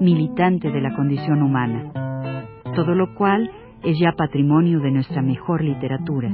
[0.00, 1.92] militante de la condición humana,
[2.74, 3.50] todo lo cual
[3.82, 6.30] es ya patrimonio de nuestra mejor literatura.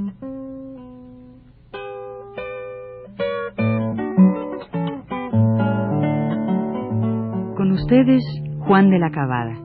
[7.56, 8.22] Con ustedes,
[8.60, 9.58] Juan de la Cabada.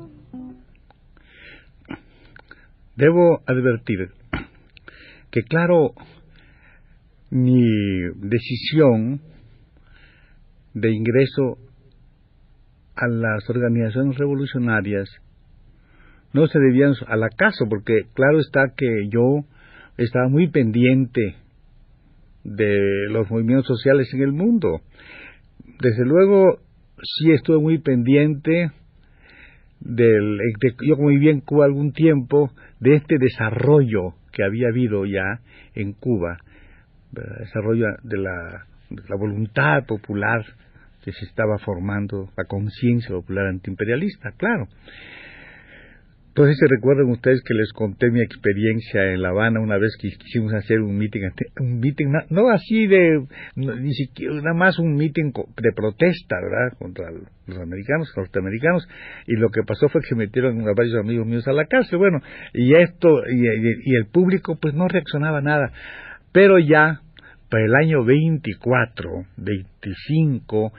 [2.96, 4.12] Debo advertir
[5.32, 5.94] que claro,
[7.32, 7.64] mi
[8.18, 9.20] decisión
[10.76, 11.58] de ingreso
[12.96, 15.10] a las organizaciones revolucionarias
[16.34, 19.46] no se debían al acaso, porque claro está que yo
[19.98, 21.36] estaba muy pendiente
[22.44, 24.82] de los movimientos sociales en el mundo.
[25.80, 26.60] Desde luego,
[27.02, 28.72] sí estuve muy pendiente
[29.80, 30.40] del,
[30.88, 35.40] yo como viví en Cuba algún tiempo, de este desarrollo que había habido ya
[35.76, 36.38] en Cuba,
[37.12, 38.18] desarrollo de
[38.90, 40.44] de la voluntad popular
[41.04, 44.68] que se estaba formando la conciencia popular antiimperialista, claro.
[46.36, 50.10] Entonces se recuerdan ustedes que les conté mi experiencia en La Habana una vez que
[50.10, 53.24] quisimos hacer un meeting, un meeting no así de,
[53.56, 56.76] ni siquiera, nada más un meeting de protesta, ¿verdad?
[56.80, 57.12] Contra
[57.46, 58.88] los americanos, norteamericanos,
[59.28, 62.18] y lo que pasó fue que metieron a varios amigos míos a la cárcel, bueno,
[62.52, 65.72] y esto, y, y el público pues no reaccionaba nada,
[66.32, 67.03] pero ya
[67.54, 70.74] para el año 24, 25,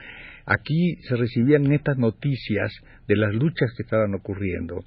[0.45, 2.73] aquí se recibían estas noticias
[3.07, 4.83] de las luchas que estaban ocurriendo.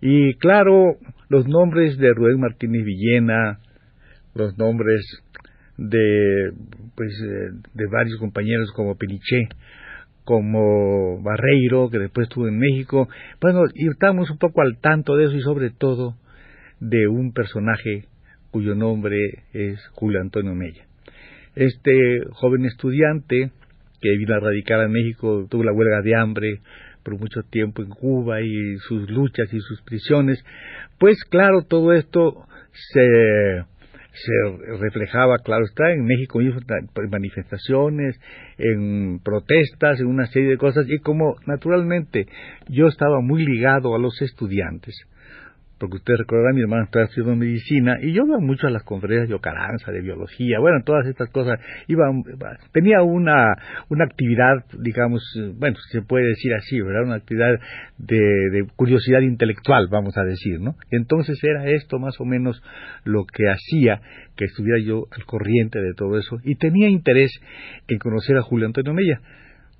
[0.00, 0.96] Y claro,
[1.28, 3.58] los nombres de Rubén Martínez Villena,
[4.34, 5.02] los nombres
[5.76, 6.50] de,
[6.96, 9.50] pues, eh, varios compañeros como Peniché,
[10.24, 13.06] como Barreiro, que después estuvo en México.
[13.38, 16.14] Bueno, y estábamos un poco al tanto de eso y sobre todo
[16.80, 18.06] de un personaje
[18.50, 19.18] cuyo nombre
[19.52, 20.87] es Julio Antonio Mella.
[21.58, 23.50] Este joven estudiante
[24.00, 26.60] que vino a radicar a México tuvo la huelga de hambre
[27.02, 30.38] por mucho tiempo en Cuba y sus luchas y sus prisiones,
[31.00, 32.46] pues claro, todo esto
[32.92, 33.64] se,
[34.12, 38.20] se reflejaba, claro está, en México en manifestaciones,
[38.56, 42.26] en protestas, en una serie de cosas, y como naturalmente
[42.68, 44.94] yo estaba muy ligado a los estudiantes,
[45.78, 49.28] porque ustedes recordarán, mi hermano está estudiando medicina, y yo iba mucho a las conferencias
[49.28, 52.04] de Ocaranza, de biología, bueno, todas estas cosas, iba,
[52.72, 53.54] tenía una,
[53.88, 55.22] una actividad, digamos,
[55.56, 57.04] bueno, se puede decir así, ¿verdad?
[57.04, 57.58] Una actividad
[57.98, 60.76] de, de curiosidad intelectual, vamos a decir, ¿no?
[60.90, 62.62] Entonces era esto más o menos
[63.04, 64.00] lo que hacía
[64.36, 67.32] que estuviera yo al corriente de todo eso, y tenía interés
[67.88, 69.20] en conocer a Julio Antonio Mella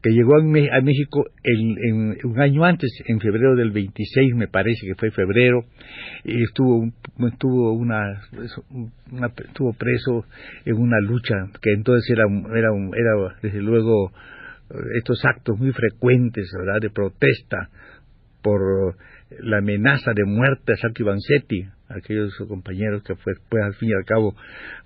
[0.02, 4.94] que llegó a, México en, un año antes, en febrero del 26, me parece que
[4.94, 5.64] fue febrero,
[6.24, 6.88] y estuvo,
[7.26, 8.20] estuvo, una,
[9.44, 10.24] estuvo preso
[10.64, 12.24] en una lucha que entonces era,
[12.56, 14.12] era, era desde luego
[14.94, 16.80] estos actos muy frecuentes ¿verdad?
[16.80, 17.70] de protesta
[18.42, 18.96] por
[19.40, 23.94] la amenaza de muerte a Santi Vanzetti, aquellos compañeros que fue, pues al fin y
[23.94, 24.34] al cabo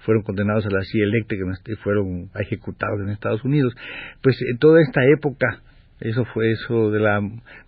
[0.00, 3.74] fueron condenados a la silla eléctrica y fueron ejecutados en Estados Unidos.
[4.22, 5.62] Pues en toda esta época,
[6.00, 7.20] eso fue eso de la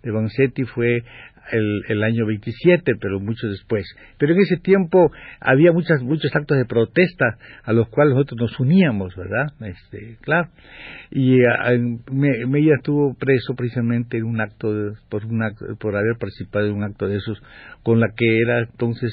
[0.03, 1.03] de Vanzetti fue
[1.51, 3.85] el, el, año 27, pero mucho después.
[4.17, 8.59] Pero en ese tiempo había muchas, muchos actos de protesta a los cuales nosotros nos
[8.59, 9.53] uníamos, ¿verdad?
[9.61, 10.49] Este, claro.
[11.11, 11.37] Y
[12.11, 15.41] me, Mella estuvo preso precisamente en un acto, por, un
[15.79, 17.41] por haber participado en un acto de esos
[17.83, 19.11] con la que era entonces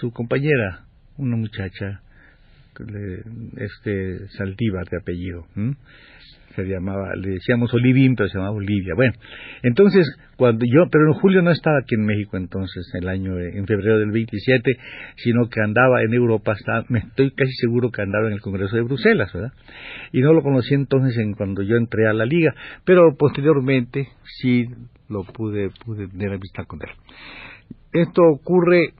[0.00, 2.00] su compañera, una muchacha,
[3.56, 5.46] este Saldívar de apellido
[6.54, 8.94] se llamaba, le decíamos Olivín, pero se llamaba Olivia.
[8.94, 9.12] Bueno,
[9.62, 10.06] entonces,
[10.36, 13.98] cuando yo, pero en julio no estaba aquí en México entonces, el año, en febrero
[13.98, 14.76] del 27,
[15.16, 16.54] sino que andaba en Europa,
[16.88, 19.52] me estoy casi seguro que andaba en el Congreso de Bruselas, ¿verdad?
[20.12, 22.54] Y no lo conocí entonces en cuando yo entré a la liga,
[22.84, 24.08] pero posteriormente
[24.40, 24.66] sí
[25.08, 26.90] lo pude, pude tener amistad con él.
[27.92, 28.94] Esto ocurre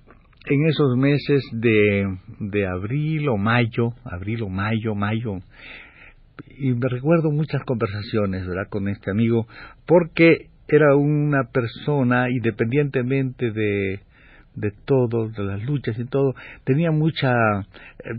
[0.46, 5.38] en esos meses de, de abril o mayo, abril o mayo, mayo,
[6.56, 9.46] y me recuerdo muchas conversaciones, ¿verdad?, con este amigo,
[9.86, 14.00] porque era una persona, independientemente de,
[14.54, 16.34] de todo, de las luchas y todo,
[16.64, 18.14] tenía mucha, eh,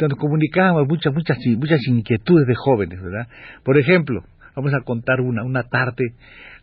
[0.00, 3.28] nos comunicábamos muchas, muchas, muchas inquietudes de jóvenes, ¿verdad?
[3.64, 4.22] Por ejemplo,
[4.56, 6.14] vamos a contar una, una tarde,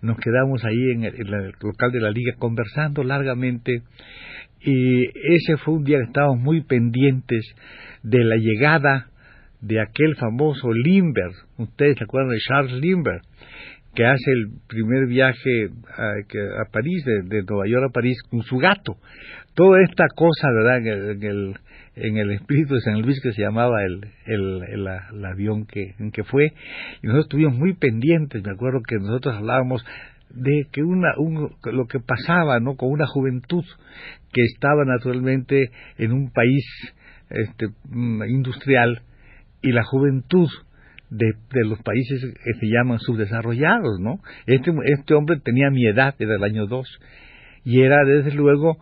[0.01, 3.81] nos quedamos ahí en el, local de la liga conversando largamente
[4.59, 7.45] y ese fue un día que estábamos muy pendientes
[8.03, 9.07] de la llegada
[9.61, 13.21] de aquel famoso Limber, ustedes se acuerdan de Charles Limber,
[13.95, 18.57] que hace el primer viaje a, a París, de, Nueva York a París, con su
[18.57, 18.97] gato.
[19.55, 20.77] Toda esta cosa, ¿verdad?
[20.77, 21.55] En el,
[21.95, 26.11] en el, espíritu de San Luis que se llamaba el, el, el, avión que, en
[26.11, 26.53] que fue,
[27.01, 29.83] y nosotros estuvimos muy pendientes, me acuerdo que nosotros hablábamos
[30.29, 32.75] de que una, un, lo que pasaba ¿no?
[32.75, 33.63] con una juventud
[34.31, 36.63] que estaba naturalmente en un país
[37.29, 39.01] este, mm, industrial
[39.61, 40.49] y la juventud
[41.09, 44.19] de, de, los países que se llaman subdesarrollados, ¿no?
[44.45, 46.99] Este, este hombre tenía mi edad, era el año 2,
[47.63, 48.77] y era desde luego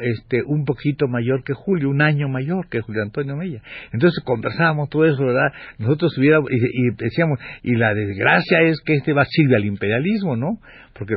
[0.00, 3.60] este un poquito mayor que Julio, un año mayor que Julio Antonio Mella.
[3.92, 5.52] Entonces conversábamos todo eso, ¿verdad?
[5.78, 10.58] Nosotros hubiéramos, y, decíamos, y la desgracia es que este va sirve al imperialismo, ¿no?
[10.98, 11.14] Porque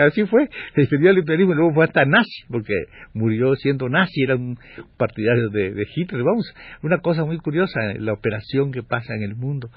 [0.00, 2.74] así fue, se defendió al imperialismo y luego fue hasta nazi, porque
[3.12, 4.56] murió siendo nazi, era un
[4.96, 6.22] partidario de, de Hitler.
[6.22, 9.70] Vamos, una cosa muy curiosa, la operación que pasa en el mundo.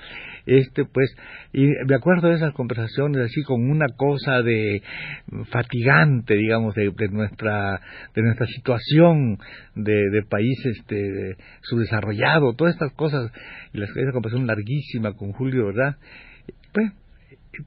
[0.45, 1.15] Este, pues,
[1.53, 4.81] y me acuerdo de esas conversaciones así con una cosa de
[5.49, 7.81] fatigante, digamos, de nuestra
[8.15, 9.37] de nuestra situación
[9.75, 13.31] de, de país este, subdesarrollado, todas estas cosas,
[13.73, 15.95] y la, esa conversación larguísima con Julio, ¿verdad?
[16.73, 16.91] Pues,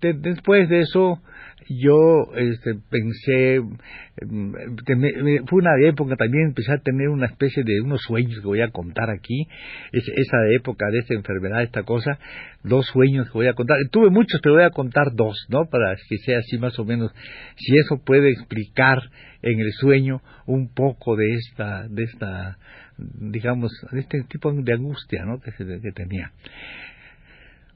[0.01, 1.21] después de eso,
[1.69, 8.01] yo este, pensé, mm, fue una época también, empecé a tener una especie de unos
[8.03, 9.47] sueños que voy a contar aquí,
[9.93, 12.19] es, esa época de esta enfermedad, esta cosa,
[12.65, 15.67] dos sueños que voy a contar, tuve muchos, pero voy a contar dos, ¿no?
[15.71, 17.13] Para que sea así más o menos,
[17.57, 18.99] si eso puede explicar
[19.43, 22.59] en el sueño un poco de esta, de esta,
[22.99, 25.41] digamos, de este tipo de angustia, ¿no?
[25.41, 26.33] que, que tenía.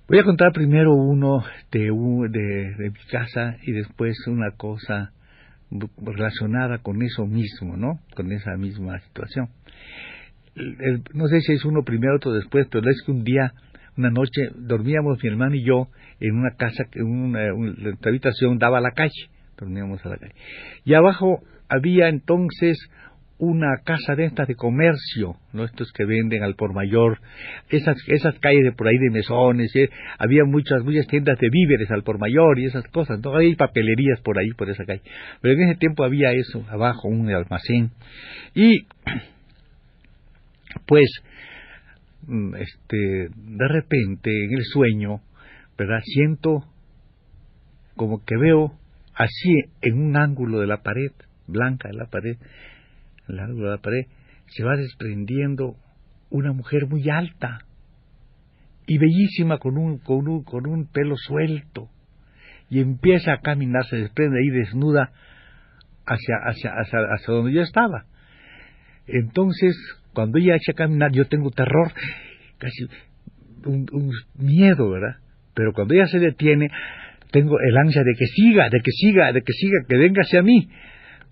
[0.06, 1.42] Voy a contar primero uno
[1.72, 5.12] de, de, mi casa y después una cosa
[5.96, 8.00] relacionada con eso mismo, ¿no?
[8.14, 9.48] Con esa misma situación.
[11.14, 13.54] no sé si es uno primero o otro después, pero es que un día,
[13.96, 15.88] una noche, dormíamos mi hermano y yo
[16.20, 20.34] en una casa, en una, una habitación daba a la calle, dormíamos a la calle.
[20.84, 22.76] Y abajo había entonces
[23.38, 25.64] una casa de estas de comercio, ¿no?
[25.64, 27.18] estos que venden al por mayor,
[27.68, 29.90] esas, esas calles de por ahí de mesones, ¿eh?
[30.18, 33.36] había muchas, muchas tiendas de víveres al por mayor y esas cosas, ¿no?
[33.36, 35.02] hay papelerías por ahí, por esa calle.
[35.40, 37.90] Pero en ese tiempo había eso, abajo, un almacén.
[38.54, 38.82] Y,
[40.86, 41.10] pues,
[42.26, 45.20] mm, este, de repente, en el sueño,
[45.76, 46.00] ¿verdad?
[46.04, 46.64] Siento
[47.96, 48.78] como que veo
[49.14, 49.50] así
[49.82, 51.12] en un ángulo de la pared,
[51.46, 52.36] blanca de la pared,
[53.28, 54.06] largo de la pared,
[54.46, 55.76] se va desprendiendo
[56.30, 57.60] una mujer muy alta
[58.86, 61.88] y bellísima con un, con un, con un pelo suelto
[62.68, 65.12] y empieza a caminar, se desprende ahí desnuda
[66.06, 68.04] hacia, hacia, hacia, hacia donde yo estaba.
[69.06, 69.76] Entonces,
[70.12, 71.92] cuando ella echa a caminar, yo tengo terror,
[72.58, 72.84] casi
[73.66, 75.16] un, un, miedo, ¿verdad?
[75.54, 76.68] Pero cuando ella se detiene,
[77.30, 80.42] tengo el ansia de que siga, de que siga, de que siga, que venga hacia
[80.42, 80.68] mí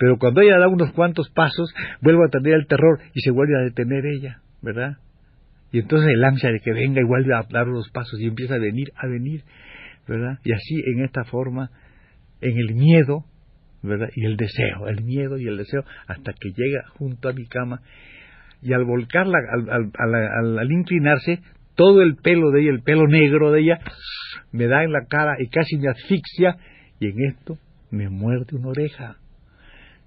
[0.03, 3.57] pero cuando ella da unos cuantos pasos, vuelvo a tener el terror y se vuelve
[3.57, 4.97] a detener ella, ¿verdad?
[5.71, 8.57] Y entonces el ansia de que venga y vuelve a dar unos pasos y empieza
[8.57, 9.45] a venir, a venir,
[10.09, 10.41] ¿verdad?
[10.43, 11.71] Y así en esta forma,
[12.41, 13.27] en el miedo,
[13.81, 14.09] ¿verdad?
[14.17, 17.81] Y el deseo, el miedo y el deseo, hasta que llega junto a mi cama
[18.61, 19.39] y al volcarla,
[19.71, 21.43] al, al inclinarse,
[21.77, 23.79] todo el pelo de ella, el pelo negro de ella,
[24.51, 26.57] me da en la cara y casi me asfixia
[26.99, 27.57] y en esto
[27.93, 29.22] me muerde una oreja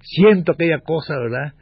[0.05, 1.53] siento aquella cosa, ¿verdad?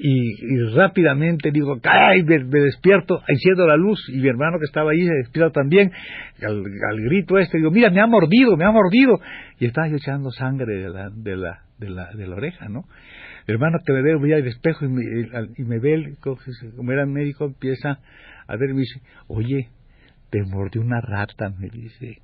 [0.00, 2.22] Y, rápidamente digo, ¡ay!
[2.22, 5.90] Me, despierto, enciendo la luz y mi hermano que estaba ahí se despierta también.
[6.40, 6.62] Al,
[7.00, 9.18] grito este, digo, mira, me ha mordido, me ha mordido.
[9.58, 12.84] Y estaba yo echando sangre de la, de la, de la, de la oreja, ¿no?
[13.48, 15.02] Mi hermano que me ve, voy al espejo y me,
[15.56, 16.14] y me ve,
[16.76, 17.98] como era médico, empieza
[18.46, 19.68] a ver y me dice, oye,
[20.30, 22.18] te mordió una rata, me dice.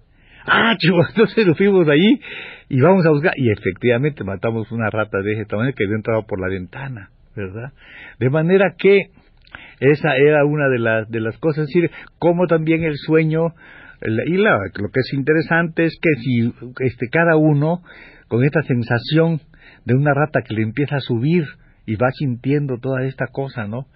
[0.46, 2.20] Ah, chivo, entonces nos fuimos de allí
[2.68, 3.32] y vamos a buscar.
[3.36, 7.72] Y efectivamente matamos una rata de ese tamaño que había entrado por la ventana, ¿verdad?
[8.18, 9.10] De manera que
[9.80, 13.54] esa era una de las, de las cosas, es decir, como también el sueño,
[14.26, 17.82] y la, lo que es interesante es que si este, cada uno,
[18.28, 19.40] con esta sensación
[19.84, 21.44] de una rata que le empieza a subir
[21.86, 23.86] y va sintiendo toda esta cosa, ¿no?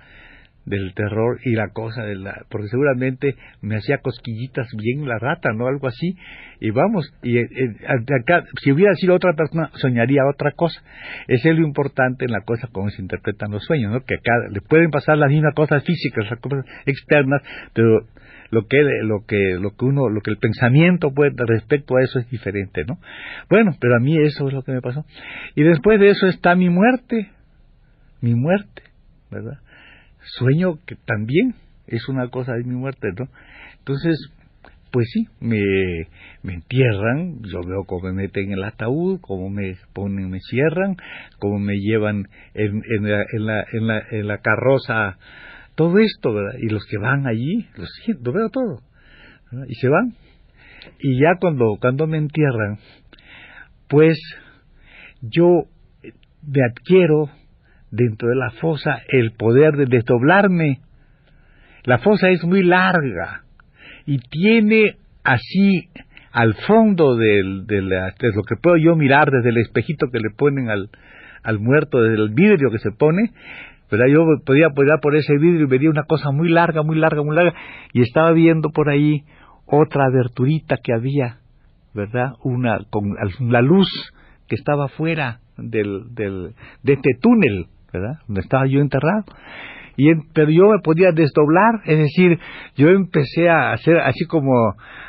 [0.69, 5.51] Del terror y la cosa de la porque seguramente me hacía cosquillitas bien la rata
[5.55, 6.17] no algo así.
[6.61, 7.77] Y vamos y eh, eh,
[8.21, 10.81] acá si hubiera sido otra persona soñaría otra cosa.
[11.27, 14.61] Es lo importante en la cosa cómo se interpretan los sueños no que acá le
[14.61, 18.07] pueden pasar las mismas cosas físicas las cosas externas pero
[18.51, 22.19] lo que lo que lo que uno lo que el pensamiento puede respecto a eso
[22.19, 22.99] es diferente no
[23.49, 25.05] bueno pero a mí eso es lo que me pasó.
[25.55, 27.31] Y después de eso está mi muerte
[28.21, 28.83] mi muerte
[29.31, 29.59] verdad
[30.37, 31.55] sueño que también
[31.87, 33.29] es una cosa de mi muerte no
[33.79, 34.31] entonces
[34.91, 35.61] pues sí, me,
[36.45, 40.97] entierran, yo veo cómo me meten en el ataúd, cómo me ponen, me cierran,
[41.39, 45.19] cómo me llevan en, en, la, en, la, en, la, en la carroza,
[45.75, 46.59] todo esto, ¿verdad?
[46.61, 47.67] Y los que van allí,
[48.23, 48.83] lo veo todo,
[49.69, 50.15] y se van.
[51.01, 52.79] Y ya cuando, cuando me entierran,
[53.89, 54.19] pues
[55.21, 55.65] yo
[56.43, 57.31] me adquiero
[57.91, 60.81] dentro de la fosa el poder de desdoblarme.
[61.85, 63.45] La fosa es muy larga,
[64.09, 65.91] y tiene así
[66.33, 70.71] al fondo del, de, lo que puedo yo mirar desde el espejito que le ponen
[70.71, 70.89] al,
[71.43, 73.33] al muerto, desde el vidrio que se pone,
[73.91, 74.07] ¿verdad?
[74.07, 77.37] Yo podía mirar por ese vidrio y veía una cosa muy larga, muy larga, muy
[77.37, 77.53] larga,
[77.93, 79.25] y estaba viendo por ahí
[79.67, 81.41] otra aberturita que había,
[81.93, 82.33] ¿verdad?
[82.43, 83.89] Una, con la luz
[84.47, 88.19] que estaba fuera del, del, de este túnel, ¿verdad?
[88.27, 89.25] Donde estaba yo enterrado.
[89.97, 92.39] Y pero yo me podía desdoblar, es decir,
[92.77, 94.53] yo empecé a hacer así como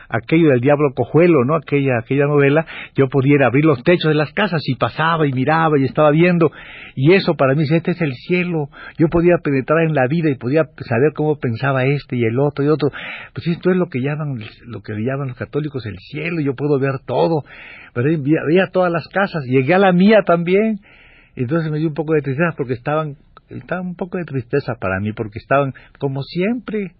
[0.09, 1.55] aquello del diablo cojuelo, ¿no?
[1.55, 5.77] Aquella, aquella novela, yo podía abrir los techos de las casas y pasaba y miraba
[5.77, 6.51] y estaba viendo,
[6.95, 10.36] y eso para mí, este es el cielo, yo podía penetrar en la vida y
[10.36, 12.89] podía saber cómo pensaba este y el otro y otro,
[13.33, 16.79] pues esto es lo que llaman, lo que llaman los católicos el cielo, yo puedo
[16.79, 17.43] ver todo,
[17.93, 20.79] pero veía todas las casas, llegué a la mía también,
[21.36, 23.17] entonces me dio un poco de tristeza porque estaban
[23.50, 26.93] estaba un poco de tristeza para mí porque estaban como siempre.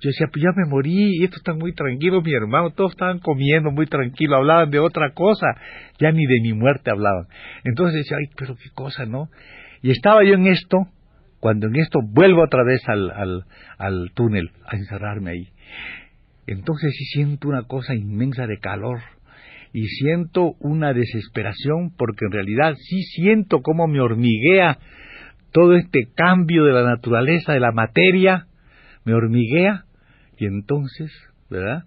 [0.00, 3.18] Yo decía, pues ya me morí y esto está muy tranquilo, mi hermano, todos estaban
[3.18, 5.46] comiendo muy tranquilo, hablaban de otra cosa,
[5.98, 7.28] ya ni de mi muerte hablaban.
[7.64, 9.30] Entonces decía, ay, pero qué cosa, ¿no?
[9.80, 10.88] Y estaba yo en esto,
[11.40, 13.44] cuando en esto vuelvo otra vez al, al,
[13.78, 15.48] al túnel, a encerrarme ahí.
[16.46, 19.00] Entonces sí siento una cosa inmensa de calor
[19.76, 24.78] y siento una desesperación porque en realidad sí siento cómo me hormiguea
[25.52, 28.46] todo este cambio de la naturaleza de la materia
[29.04, 29.84] me hormiguea
[30.38, 31.12] y entonces,
[31.50, 31.82] ¿verdad?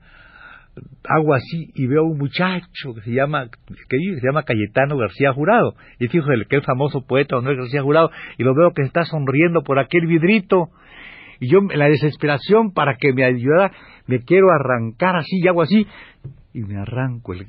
[1.04, 5.34] Hago así y veo a un muchacho que se llama que se llama Cayetano García
[5.34, 8.72] Jurado, y es hijo del que el famoso poeta Manuel García Jurado, y lo veo
[8.72, 10.70] que está sonriendo por aquel vidrito,
[11.40, 13.72] y yo en la desesperación para que me ayudara,
[14.06, 15.88] me quiero arrancar así y hago así,
[16.52, 17.46] y me arranco el,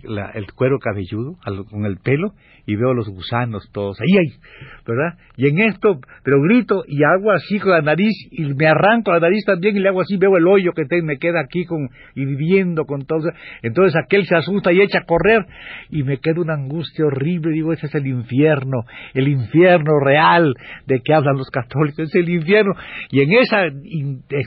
[0.54, 1.36] cuero cabelludo
[1.70, 2.34] con el pelo
[2.66, 4.38] y veo los gusanos todos ahí, ahí,
[4.86, 5.18] ¿verdad?
[5.36, 9.20] Y en esto, pero grito y hago así con la nariz y me arranco la
[9.20, 12.26] nariz también y le hago así, veo el hoyo que me queda aquí con, y
[12.26, 13.30] viviendo con todo.
[13.62, 15.46] Entonces aquel se asusta y echa a correr
[15.88, 20.54] y me queda una angustia horrible, digo, ese es el infierno, el infierno real
[20.86, 22.74] de que hablan los católicos, es el infierno.
[23.10, 23.62] Y en esa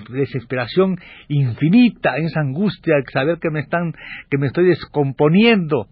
[0.10, 3.94] desesperación infinita, en esa angustia, saber que me están,
[4.30, 5.88] que me estoy descomponiendo,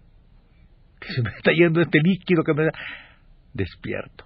[1.00, 2.72] que se me está yendo este líquido que me da
[3.54, 4.24] despierto.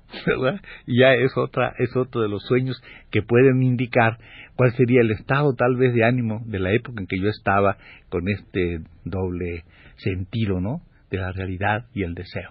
[0.87, 2.81] Y ya es otra, es otro de los sueños
[3.11, 4.19] que pueden indicar
[4.55, 7.77] cuál sería el estado tal vez de ánimo de la época en que yo estaba
[8.09, 9.65] con este doble
[9.97, 10.83] sentido, ¿no?
[11.11, 12.51] De la realidad y el deseo.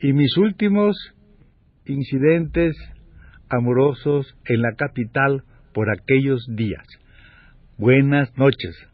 [0.00, 0.96] Y mis últimos
[1.86, 2.76] incidentes
[3.48, 6.86] amorosos en la capital por aquellos días.
[7.76, 8.93] Buenas noches.